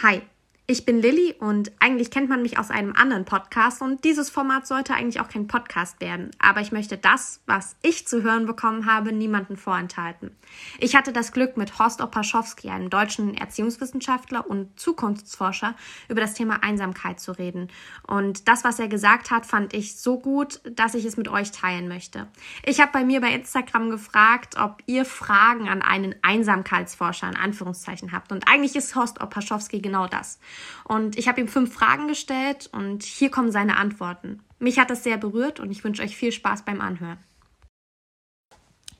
[0.00, 0.28] はい。
[0.70, 4.92] Ich bin Lilly und eigentlich kennt man mich aus einem anderen Podcast und dieses Format sollte
[4.92, 6.30] eigentlich auch kein Podcast werden.
[6.38, 10.36] Aber ich möchte das, was ich zu hören bekommen habe, niemanden vorenthalten.
[10.78, 15.74] Ich hatte das Glück, mit Horst Opaschowski, einem deutschen Erziehungswissenschaftler und Zukunftsforscher,
[16.10, 17.68] über das Thema Einsamkeit zu reden.
[18.06, 21.50] Und das, was er gesagt hat, fand ich so gut, dass ich es mit euch
[21.50, 22.26] teilen möchte.
[22.62, 28.12] Ich habe bei mir bei Instagram gefragt, ob ihr Fragen an einen Einsamkeitsforscher in Anführungszeichen
[28.12, 28.32] habt.
[28.32, 30.38] Und eigentlich ist Horst Opaschowski genau das.
[30.84, 34.40] Und ich habe ihm fünf Fragen gestellt und hier kommen seine Antworten.
[34.58, 37.18] Mich hat das sehr berührt und ich wünsche euch viel Spaß beim Anhören.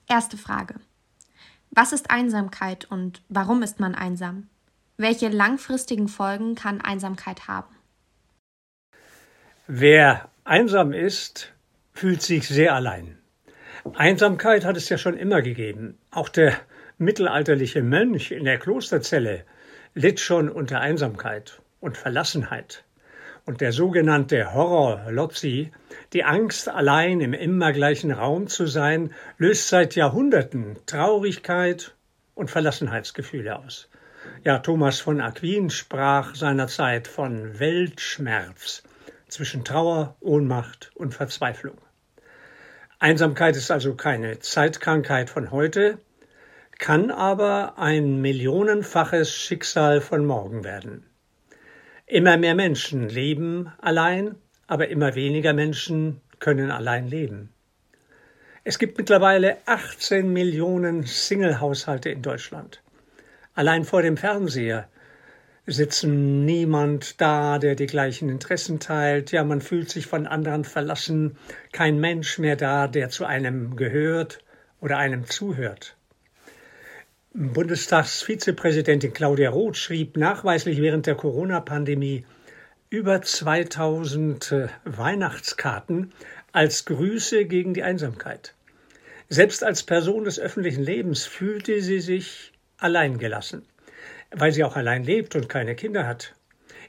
[0.08, 0.74] Erste Frage.
[1.70, 4.48] Was ist Einsamkeit und warum ist man einsam?
[4.96, 7.74] Welche langfristigen Folgen kann Einsamkeit haben?
[9.66, 11.52] Wer einsam ist,
[11.92, 13.18] fühlt sich sehr allein.
[13.94, 15.98] Einsamkeit hat es ja schon immer gegeben.
[16.10, 16.54] Auch der
[16.96, 19.44] mittelalterliche Mönch in der Klosterzelle
[19.98, 22.84] litt schon unter Einsamkeit und Verlassenheit.
[23.44, 25.72] Und der sogenannte Horror Lotzi,
[26.12, 31.96] die Angst, allein im immer gleichen Raum zu sein, löst seit Jahrhunderten Traurigkeit
[32.36, 33.88] und Verlassenheitsgefühle aus.
[34.44, 38.84] Ja, Thomas von Aquin sprach seinerzeit von Weltschmerz
[39.26, 41.78] zwischen Trauer, Ohnmacht und Verzweiflung.
[43.00, 45.98] Einsamkeit ist also keine Zeitkrankheit von heute,
[46.78, 51.04] kann aber ein millionenfaches Schicksal von morgen werden.
[52.06, 54.36] Immer mehr Menschen leben allein,
[54.68, 57.52] aber immer weniger Menschen können allein leben.
[58.62, 62.80] Es gibt mittlerweile 18 Millionen Single-Haushalte in Deutschland.
[63.54, 64.88] Allein vor dem Fernseher
[65.66, 69.32] sitzen niemand da, der die gleichen Interessen teilt.
[69.32, 71.36] Ja, man fühlt sich von anderen verlassen.
[71.72, 74.38] Kein Mensch mehr da, der zu einem gehört
[74.80, 75.97] oder einem zuhört.
[77.34, 82.24] Bundestagsvizepräsidentin Claudia Roth schrieb nachweislich während der Corona-Pandemie
[82.88, 86.12] über 2000 äh, Weihnachtskarten
[86.52, 88.54] als Grüße gegen die Einsamkeit.
[89.28, 93.62] Selbst als Person des öffentlichen Lebens fühlte sie sich alleingelassen,
[94.30, 96.34] weil sie auch allein lebt und keine Kinder hat.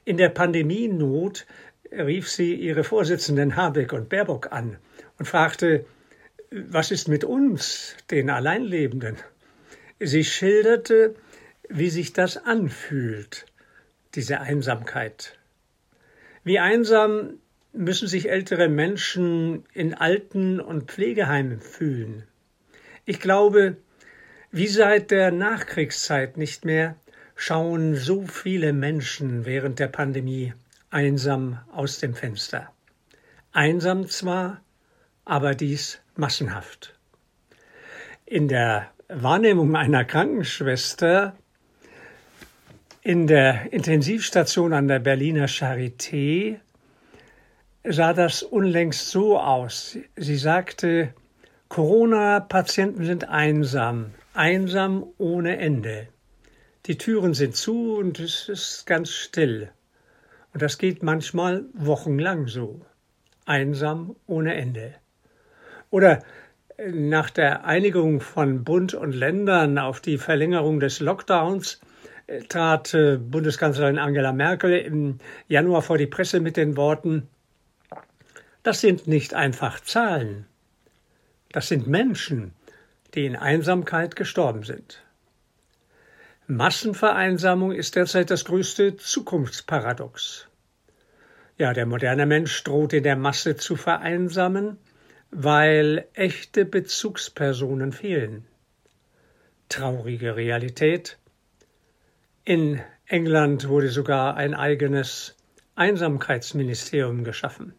[0.05, 1.45] In der Pandemienot
[1.91, 4.77] rief sie ihre Vorsitzenden Habeck und Baerbock an
[5.17, 5.85] und fragte,
[6.49, 9.17] was ist mit uns, den Alleinlebenden?
[9.99, 11.15] Sie schilderte,
[11.67, 13.45] wie sich das anfühlt,
[14.15, 15.37] diese Einsamkeit.
[16.43, 17.39] Wie einsam
[17.73, 22.23] müssen sich ältere Menschen in Alten- und Pflegeheimen fühlen.
[23.05, 23.77] Ich glaube,
[24.51, 26.95] wie seit der Nachkriegszeit nicht mehr,
[27.35, 30.53] schauen so viele Menschen während der Pandemie
[30.89, 32.71] einsam aus dem Fenster.
[33.51, 34.61] Einsam zwar,
[35.25, 36.97] aber dies massenhaft.
[38.25, 41.35] In der Wahrnehmung einer Krankenschwester
[43.01, 46.59] in der Intensivstation an der Berliner Charité
[47.83, 49.97] sah das unlängst so aus.
[50.15, 51.15] Sie sagte,
[51.69, 56.09] Corona-Patienten sind einsam, einsam ohne Ende.
[56.85, 59.71] Die Türen sind zu und es ist ganz still.
[60.53, 62.85] Und das geht manchmal wochenlang so.
[63.47, 64.93] Einsam ohne Ende.
[65.89, 66.21] Oder
[66.87, 71.81] nach der Einigung von Bund und Ländern auf die Verlängerung des Lockdowns
[72.27, 75.17] äh, trat äh, Bundeskanzlerin Angela Merkel im
[75.47, 77.27] Januar vor die Presse mit den Worten
[78.63, 80.45] Das sind nicht einfach Zahlen,
[81.51, 82.53] das sind Menschen,
[83.13, 85.03] die in Einsamkeit gestorben sind.
[86.47, 90.47] Massenvereinsamung ist derzeit das größte Zukunftsparadox.
[91.57, 94.77] Ja, der moderne Mensch droht in der Masse zu vereinsamen,
[95.31, 98.45] weil echte Bezugspersonen fehlen.
[99.69, 101.17] Traurige Realität.
[102.43, 105.35] In England wurde sogar ein eigenes
[105.75, 107.73] Einsamkeitsministerium geschaffen.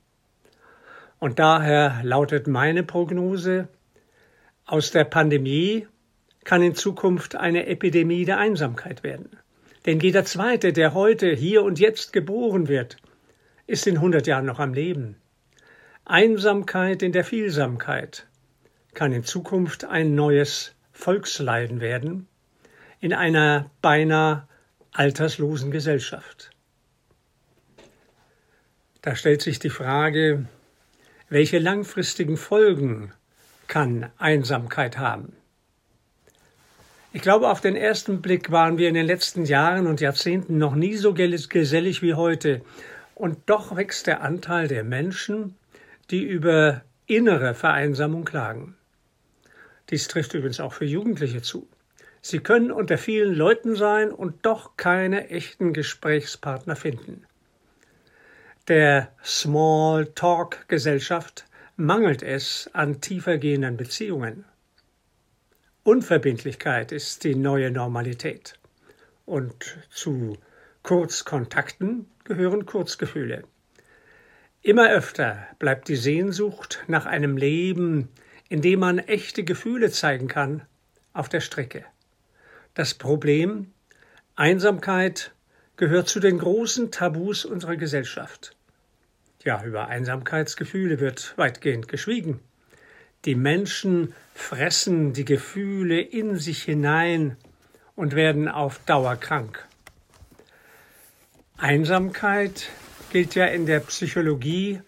[1.19, 3.69] Und daher lautet meine Prognose,
[4.65, 5.87] aus der Pandemie
[6.45, 9.37] kann in Zukunft eine Epidemie der Einsamkeit werden.
[9.87, 12.97] Denn jeder Zweite, der heute, hier und jetzt geboren wird,
[13.67, 15.17] ist in 100 Jahren noch am Leben.
[16.11, 18.27] Einsamkeit in der Vielsamkeit
[18.95, 22.27] kann in Zukunft ein neues Volksleiden werden
[22.99, 24.49] in einer beinahe
[24.91, 26.51] alterslosen Gesellschaft.
[29.03, 30.47] Da stellt sich die Frage,
[31.29, 33.13] welche langfristigen Folgen
[33.69, 35.37] kann Einsamkeit haben?
[37.13, 40.75] Ich glaube, auf den ersten Blick waren wir in den letzten Jahren und Jahrzehnten noch
[40.75, 42.63] nie so gesellig wie heute.
[43.15, 45.55] Und doch wächst der Anteil der Menschen,
[46.11, 48.77] die über innere Vereinsamung klagen.
[49.91, 51.69] Dies trifft übrigens auch für Jugendliche zu.
[52.23, 57.25] Sie können unter vielen Leuten sein und doch keine echten Gesprächspartner finden.
[58.69, 61.47] Der Small Talk Gesellschaft
[61.77, 64.45] mangelt es an tiefergehenden Beziehungen.
[65.83, 68.59] Unverbindlichkeit ist die neue Normalität.
[69.25, 70.37] Und zu
[70.83, 73.45] Kurzkontakten gehören Kurzgefühle.
[74.63, 78.09] Immer öfter bleibt die Sehnsucht nach einem Leben,
[78.51, 80.63] in dem man echte Gefühle zeigen kann,
[81.15, 81.85] auf der Strecke.
[82.75, 83.73] Das Problem
[84.37, 85.33] Einsamkeit
[85.77, 88.55] gehört zu den großen Tabus unserer Gesellschaft.
[89.45, 92.41] Ja, über Einsamkeitsgefühle wird weitgehend geschwiegen.
[93.25, 97.39] Die Menschen fressen die Gefühle in sich hinein
[97.97, 99.67] und werden auf Dauer krank.
[101.57, 102.69] Einsamkeit
[103.11, 104.81] gilt ja in der Psychologie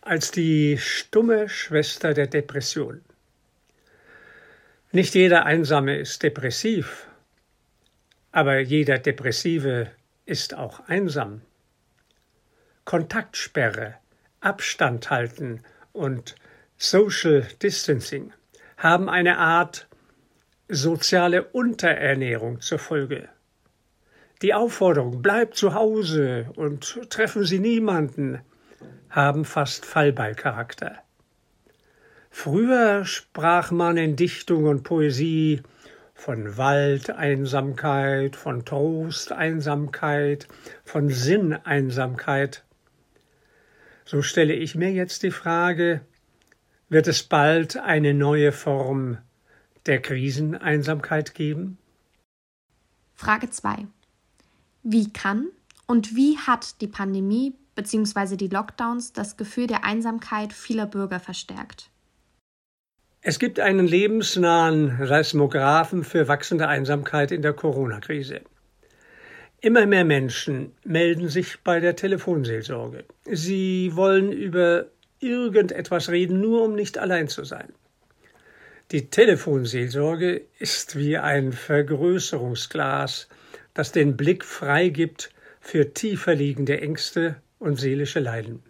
[0.00, 3.02] als die stumme Schwester der Depression.
[4.92, 7.06] Nicht jeder Einsame ist depressiv,
[8.32, 9.90] aber jeder Depressive
[10.24, 11.42] ist auch einsam.
[12.86, 13.96] Kontaktsperre,
[14.40, 16.34] Abstand halten und
[16.78, 18.32] Social Distancing
[18.78, 19.86] haben eine Art
[20.68, 23.28] soziale Unterernährung zur Folge.
[24.42, 28.40] Die Aufforderung, bleibt zu Hause und treffen Sie niemanden,
[29.10, 30.98] haben fast Fallballcharakter.
[32.30, 35.62] Früher sprach man in Dichtung und Poesie
[36.14, 40.48] von Waldeinsamkeit, von Trosteinsamkeit,
[40.84, 42.64] von Sinneinsamkeit.
[44.06, 46.00] So stelle ich mir jetzt die Frage,
[46.88, 49.18] wird es bald eine neue Form
[49.86, 51.78] der Kriseneinsamkeit geben?
[53.14, 53.86] Frage 2.
[54.82, 55.48] Wie kann
[55.86, 58.36] und wie hat die Pandemie bzw.
[58.36, 61.90] die Lockdowns das Gefühl der Einsamkeit vieler Bürger verstärkt?
[63.22, 68.40] Es gibt einen lebensnahen Seismographen für wachsende Einsamkeit in der Corona-Krise.
[69.60, 73.04] Immer mehr Menschen melden sich bei der Telefonseelsorge.
[73.30, 74.86] Sie wollen über
[75.18, 77.74] irgendetwas reden, nur um nicht allein zu sein.
[78.90, 83.28] Die Telefonseelsorge ist wie ein Vergrößerungsglas,
[83.74, 85.30] das den Blick freigibt
[85.60, 88.62] für tiefer liegende Ängste und seelische Leiden.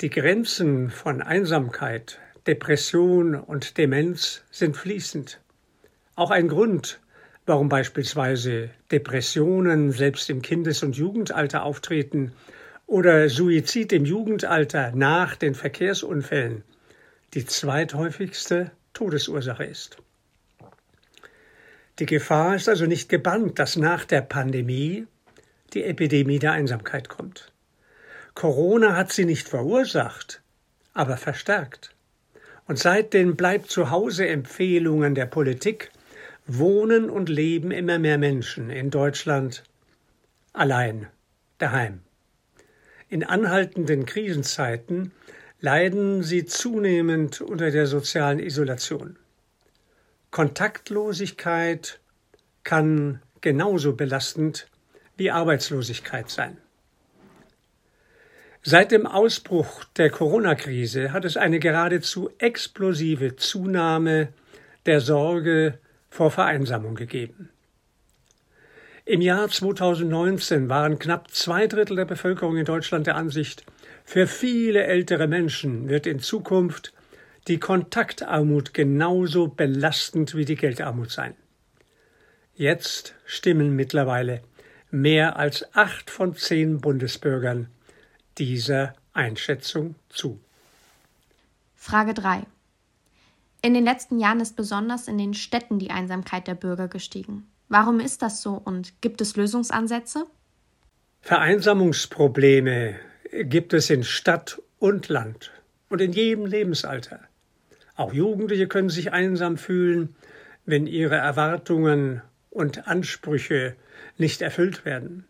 [0.00, 5.40] Die Grenzen von Einsamkeit, Depression und Demenz sind fließend.
[6.16, 7.00] Auch ein Grund,
[7.44, 12.32] warum beispielsweise Depressionen selbst im Kindes- und Jugendalter auftreten
[12.86, 16.64] oder Suizid im Jugendalter nach den Verkehrsunfällen
[17.34, 19.98] die zweithäufigste Todesursache ist.
[22.00, 25.06] Die Gefahr ist also nicht gebannt, dass nach der Pandemie
[25.74, 27.52] die Epidemie der Einsamkeit kommt.
[28.34, 30.40] Corona hat sie nicht verursacht,
[30.94, 31.94] aber verstärkt.
[32.66, 35.90] Und seit den Bleib zu Hause Empfehlungen der Politik
[36.46, 39.62] wohnen und leben immer mehr Menschen in Deutschland
[40.54, 41.06] allein,
[41.58, 42.00] daheim.
[43.10, 45.12] In anhaltenden Krisenzeiten
[45.60, 49.18] leiden sie zunehmend unter der sozialen Isolation.
[50.30, 52.00] Kontaktlosigkeit
[52.62, 54.68] kann genauso belastend
[55.16, 56.58] wie Arbeitslosigkeit sein.
[58.62, 64.28] Seit dem Ausbruch der Corona-Krise hat es eine geradezu explosive Zunahme
[64.86, 65.78] der Sorge
[66.10, 67.48] vor Vereinsamung gegeben.
[69.06, 73.64] Im Jahr 2019 waren knapp zwei Drittel der Bevölkerung in Deutschland der Ansicht,
[74.04, 76.92] für viele ältere Menschen wird in Zukunft
[77.48, 81.34] die Kontaktarmut genauso belastend wie die Geldarmut sein.
[82.54, 84.42] Jetzt stimmen mittlerweile
[84.90, 87.68] mehr als acht von zehn Bundesbürgern
[88.38, 90.40] dieser Einschätzung zu.
[91.74, 92.44] Frage 3.
[93.62, 97.46] In den letzten Jahren ist besonders in den Städten die Einsamkeit der Bürger gestiegen.
[97.68, 100.26] Warum ist das so und gibt es Lösungsansätze?
[101.20, 102.96] Vereinsamungsprobleme
[103.42, 105.52] gibt es in Stadt und Land
[105.88, 107.20] und in jedem Lebensalter.
[108.00, 110.14] Auch Jugendliche können sich einsam fühlen,
[110.64, 113.76] wenn ihre Erwartungen und Ansprüche
[114.16, 115.24] nicht erfüllt werden.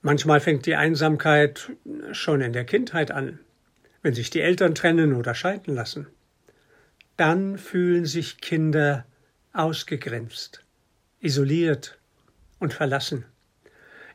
[0.00, 1.70] Manchmal fängt die Einsamkeit
[2.10, 3.38] schon in der Kindheit an,
[4.02, 6.08] wenn sich die Eltern trennen oder scheiden lassen
[7.16, 9.04] dann fühlen sich Kinder
[9.52, 10.64] ausgegrenzt,
[11.20, 11.98] isoliert
[12.58, 13.24] und verlassen.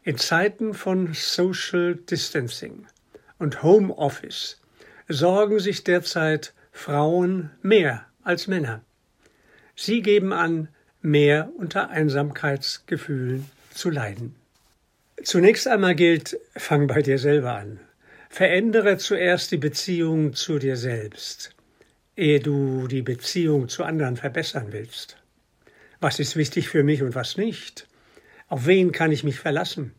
[0.04, 2.86] In Zeiten von Social Distancing
[3.38, 4.60] und Homeoffice
[5.08, 8.82] sorgen sich derzeit Frauen mehr als Männer.
[9.76, 10.70] Sie geben an,
[11.02, 14.36] mehr unter Einsamkeitsgefühlen zu leiden.
[15.24, 17.80] Zunächst einmal gilt, fang bei dir selber an.
[18.30, 21.58] Verändere zuerst die Beziehung zu dir selbst
[22.18, 25.18] ehe du die Beziehung zu anderen verbessern willst.
[26.00, 27.88] Was ist wichtig für mich und was nicht?
[28.48, 29.94] Auf wen kann ich mich verlassen?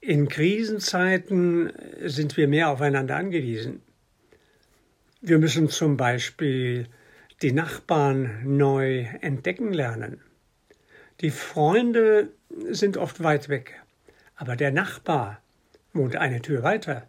[0.00, 1.72] In Krisenzeiten
[2.04, 3.82] sind wir mehr aufeinander angewiesen.
[5.26, 6.86] Wir müssen zum Beispiel
[7.40, 10.20] die Nachbarn neu entdecken lernen.
[11.22, 12.28] Die Freunde
[12.68, 13.80] sind oft weit weg,
[14.36, 15.40] aber der Nachbar
[15.94, 17.06] wohnt eine Tür weiter,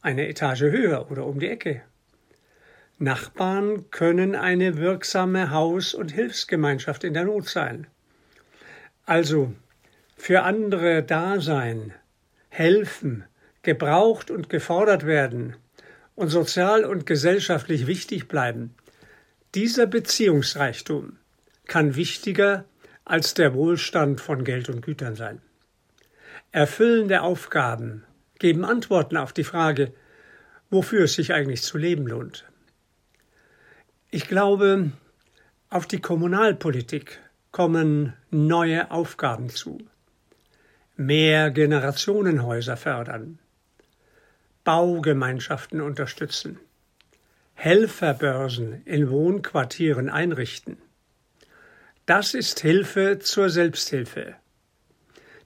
[0.00, 1.82] eine Etage höher oder um die Ecke.
[3.00, 7.88] Nachbarn können eine wirksame Haus- und Hilfsgemeinschaft in der Not sein.
[9.06, 9.52] Also
[10.16, 11.94] für andere da sein,
[12.48, 13.24] helfen,
[13.62, 15.56] gebraucht und gefordert werden
[16.14, 18.74] und sozial und gesellschaftlich wichtig bleiben,
[19.54, 21.18] dieser Beziehungsreichtum
[21.66, 22.64] kann wichtiger
[23.04, 25.40] als der Wohlstand von Geld und Gütern sein.
[26.52, 28.04] Erfüllende Aufgaben
[28.38, 29.92] geben Antworten auf die Frage,
[30.70, 32.44] wofür es sich eigentlich zu leben lohnt.
[34.10, 34.92] Ich glaube,
[35.70, 39.78] auf die Kommunalpolitik kommen neue Aufgaben zu
[40.96, 43.38] mehr Generationenhäuser fördern,
[44.64, 46.58] Baugemeinschaften unterstützen,
[47.54, 50.78] Helferbörsen in Wohnquartieren einrichten.
[52.06, 54.34] Das ist Hilfe zur Selbsthilfe.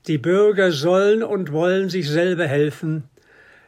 [0.06, 3.04] Die Bürger sollen und wollen sich selber helfen.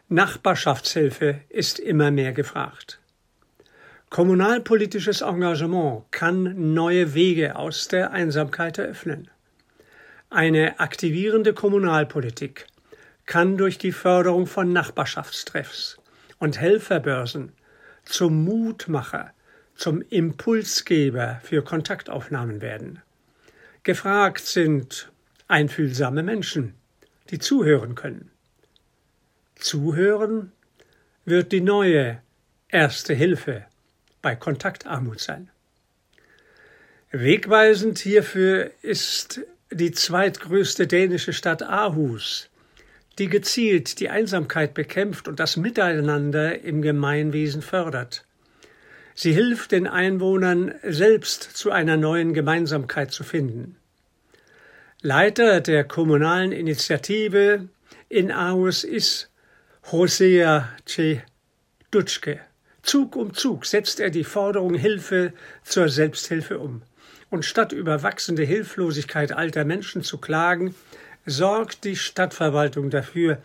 [0.09, 3.01] Nachbarschaftshilfe ist immer mehr gefragt.
[4.09, 9.29] Kommunalpolitisches Engagement kann neue Wege aus der Einsamkeit eröffnen.
[10.31, 12.67] Eine aktivierende Kommunalpolitik
[13.31, 15.99] kann durch die Förderung von Nachbarschaftstreffs
[16.41, 17.53] und Helferbörsen
[18.05, 19.31] zum Mutmacher,
[19.77, 23.01] zum Impulsgeber für Kontaktaufnahmen werden.
[23.85, 25.13] Gefragt sind
[25.47, 26.75] einfühlsame Menschen,
[27.31, 28.33] die zuhören können.
[29.55, 30.51] Zuhören
[31.25, 32.21] wird die neue
[32.67, 33.65] erste Hilfe
[34.23, 35.51] bei Kontaktarmut sein.
[37.13, 42.50] Wegweisend hierfür ist die zweitgrößte dänische Stadt Aarhus,
[43.21, 48.25] die gezielt die Einsamkeit bekämpft und das Miteinander im Gemeinwesen fördert.
[49.15, 53.77] Sie hilft den Einwohnern selbst zu einer neuen Gemeinsamkeit zu finden.
[55.03, 57.69] Leiter der kommunalen Initiative
[58.09, 59.31] in Aarhus ist
[59.93, 61.23] Hosea C.
[61.91, 62.41] Dutschke.
[62.83, 66.83] Zug um Zug setzt er die Forderung Hilfe zur Selbsthilfe um
[67.29, 70.75] und statt über wachsende Hilflosigkeit alter Menschen zu klagen,
[71.27, 73.39] sorgt die Stadtverwaltung dafür,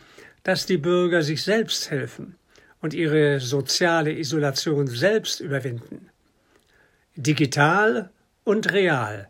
[0.44, 2.36] dass die Bürger sich selbst helfen
[2.82, 6.10] und ihre soziale Isolation selbst überwinden.
[7.15, 8.10] Digital
[8.44, 9.29] und real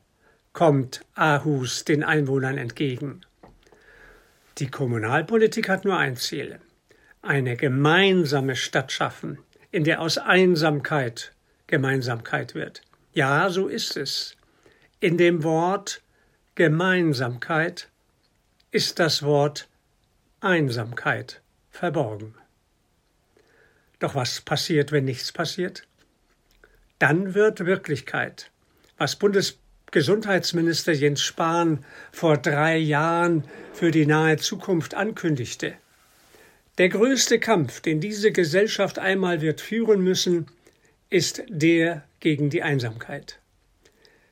[0.53, 3.21] kommt Aarhus den Einwohnern entgegen.
[4.57, 6.59] Die Kommunalpolitik hat nur ein Ziel
[7.21, 9.39] eine gemeinsame Stadt schaffen,
[9.71, 11.33] in der aus Einsamkeit
[11.67, 12.81] Gemeinsamkeit wird.
[13.13, 14.37] Ja, so ist es.
[14.99, 16.01] In dem Wort
[16.53, 17.89] Gemeinsamkeit
[18.75, 19.69] ist das Wort
[20.41, 21.41] Einsamkeit
[21.71, 22.35] verborgen.
[23.99, 25.87] Doch was passiert, wenn nichts passiert?
[26.99, 28.51] Dann wird Wirklichkeit,
[28.97, 35.75] was Bundesgesundheitsminister Jens Spahn vor drei Jahren für die nahe Zukunft ankündigte.
[36.77, 40.47] Der größte Kampf, den diese Gesellschaft einmal wird führen müssen,
[41.09, 43.39] ist der gegen die Einsamkeit.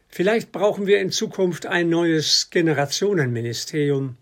[0.10, 4.18] Vielleicht brauchen wir in Zukunft ein neues Generationenministerium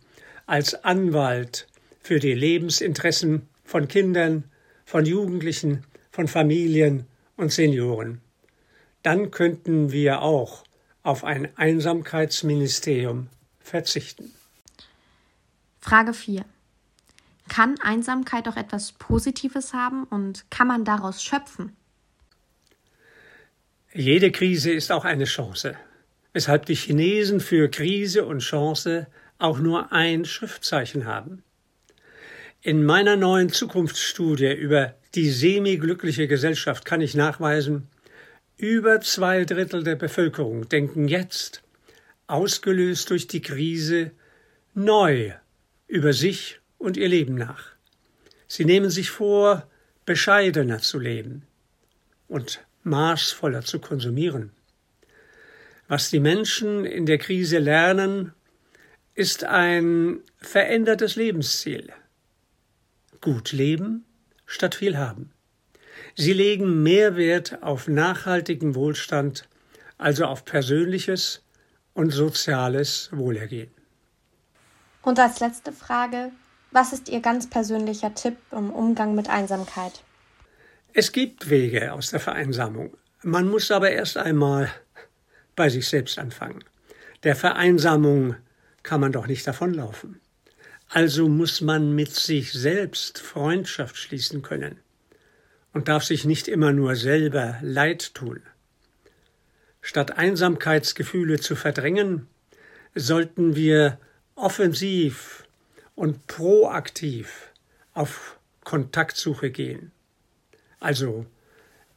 [0.51, 1.65] als Anwalt
[2.01, 4.43] für die Lebensinteressen von Kindern,
[4.83, 7.05] von Jugendlichen, von Familien
[7.37, 8.19] und Senioren.
[9.01, 10.65] Dann könnten wir auch
[11.03, 13.27] auf ein Einsamkeitsministerium
[13.61, 14.33] verzichten.
[15.79, 16.43] Frage 4.
[17.47, 21.77] Kann Einsamkeit auch etwas Positives haben und kann man daraus schöpfen?
[23.93, 25.77] Jede Krise ist auch eine Chance,
[26.33, 29.07] weshalb die Chinesen für Krise und Chance
[29.41, 31.43] auch nur ein Schriftzeichen haben.
[32.61, 37.87] In meiner neuen Zukunftsstudie über die semi-glückliche Gesellschaft kann ich nachweisen,
[38.57, 41.63] über zwei Drittel der Bevölkerung denken jetzt,
[42.27, 44.11] ausgelöst durch die Krise,
[44.75, 45.33] neu
[45.87, 47.71] über sich und ihr Leben nach.
[48.47, 49.67] Sie nehmen sich vor,
[50.05, 51.43] bescheidener zu leben
[52.27, 54.51] und maßvoller zu konsumieren.
[55.87, 58.33] Was die Menschen in der Krise lernen,
[59.21, 61.93] ist ein verändertes Lebensziel.
[63.21, 64.03] Gut leben
[64.47, 65.31] statt viel haben.
[66.15, 69.47] Sie legen mehr Wert auf nachhaltigen Wohlstand,
[69.99, 71.43] also auf persönliches
[71.93, 73.69] und soziales Wohlergehen.
[75.03, 76.31] Und als letzte Frage,
[76.71, 80.03] was ist Ihr ganz persönlicher Tipp im Umgang mit Einsamkeit?
[80.93, 82.97] Es gibt Wege aus der Vereinsamung.
[83.21, 84.71] Man muss aber erst einmal
[85.55, 86.63] bei sich selbst anfangen.
[87.21, 88.35] Der Vereinsamung
[88.83, 90.19] kann man doch nicht davonlaufen.
[90.89, 94.79] Also muss man mit sich selbst Freundschaft schließen können
[95.73, 98.41] und darf sich nicht immer nur selber Leid tun.
[99.81, 102.27] Statt Einsamkeitsgefühle zu verdrängen,
[102.93, 103.99] sollten wir
[104.35, 105.45] offensiv
[105.95, 107.51] und proaktiv
[107.93, 109.91] auf Kontaktsuche gehen.
[110.79, 111.25] Also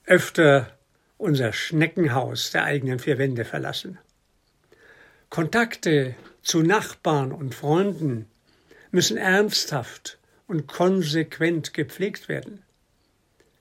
[0.06, 0.78] öfter
[1.18, 3.98] unser Schneckenhaus der eigenen vier Wände verlassen.
[5.30, 8.26] Kontakte zu Nachbarn und Freunden
[8.90, 12.62] müssen ernsthaft und konsequent gepflegt werden.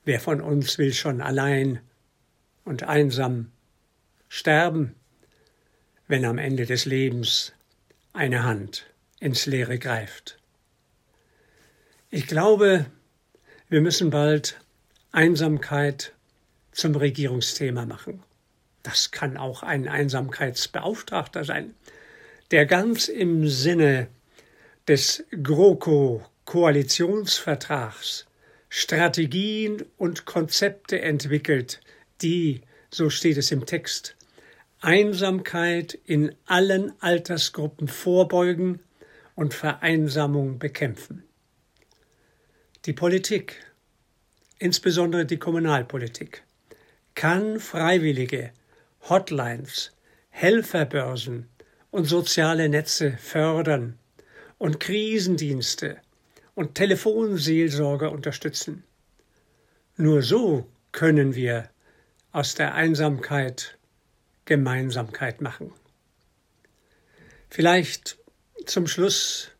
[0.06, 1.80] Wer von uns will schon allein
[2.66, 3.52] und einsam
[4.28, 4.96] sterben,
[6.08, 7.54] wenn am Ende des Lebens
[8.12, 8.86] eine Hand
[9.20, 10.38] ins Leere greift?
[12.10, 12.86] Ich glaube,
[13.70, 14.60] wir müssen bald
[15.14, 16.14] Einsamkeit
[16.74, 18.22] zum Regierungsthema machen.
[18.84, 21.74] Das kann auch ein Einsamkeitsbeauftragter sein,
[22.54, 24.10] der ganz im Sinne
[24.88, 28.28] des GroKo-Koalitionsvertrags
[28.70, 31.80] Strategien und Konzepte entwickelt,
[32.22, 34.16] die, so steht es im Text,
[34.82, 38.82] Einsamkeit in allen Altersgruppen vorbeugen
[39.34, 41.24] und Vereinsamung bekämpfen.
[42.86, 43.66] Die Politik,
[44.60, 46.44] insbesondere die Kommunalpolitik,
[47.16, 48.52] kann Freiwillige,
[49.10, 49.92] Hotlines,
[50.30, 51.50] Helferbörsen
[51.94, 54.00] und soziale Netze fördern
[54.58, 56.02] und Krisendienste
[56.56, 58.84] und Telefonseelsorger unterstützen.
[59.96, 61.70] Nur so können wir
[62.32, 63.78] aus der Einsamkeit
[64.46, 65.72] Gemeinsamkeit machen.
[67.52, 68.18] Vielleicht
[68.66, 69.52] zum Schluss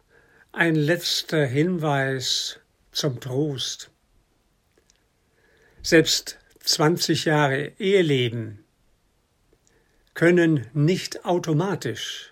[0.52, 2.60] ein letzter Hinweis
[2.92, 3.92] zum Trost.
[5.84, 8.63] Selbst 20 Jahre Eheleben
[10.14, 12.32] können nicht automatisch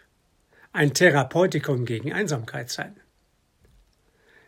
[0.74, 2.96] ein Therapeutikum gegen Einsamkeit sein.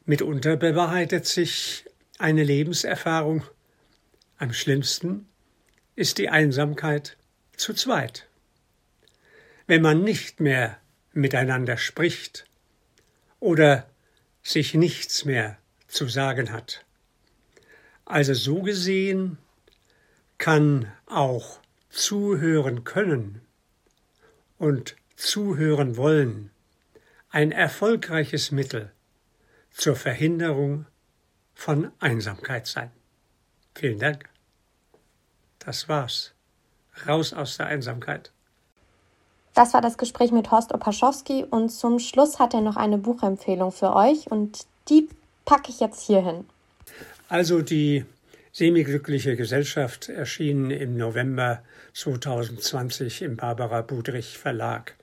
[0.05, 1.85] Mitunter bewahrheitet sich
[2.17, 3.43] eine Lebenserfahrung.
[4.37, 5.27] Am schlimmsten
[5.95, 7.17] ist die Einsamkeit
[7.55, 8.27] zu zweit.
[9.67, 10.77] Wenn man nicht mehr
[11.13, 12.45] miteinander spricht
[13.39, 13.89] oder
[14.41, 16.83] sich nichts mehr zu sagen hat.
[18.05, 19.37] Also so gesehen
[20.37, 21.59] kann auch
[21.93, 23.41] zuhören können
[24.57, 26.49] und zuhören wollen
[27.29, 28.91] ein erfolgreiches Mittel
[29.71, 30.85] zur Verhinderung
[31.53, 32.91] von Einsamkeit sein.
[33.75, 34.29] Vielen Dank.
[35.59, 36.33] Das war's.
[37.07, 38.31] Raus aus der Einsamkeit.
[39.53, 43.71] Das war das Gespräch mit Horst Opaschowski und zum Schluss hat er noch eine Buchempfehlung
[43.71, 45.09] für euch und die
[45.45, 46.45] packe ich jetzt hier hin.
[47.29, 48.05] Also die
[48.55, 51.63] Semiglückliche Gesellschaft erschien im November
[51.93, 54.95] 2020 im Barbara Budrich Verlag.